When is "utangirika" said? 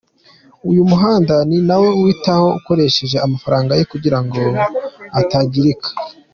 5.21-5.89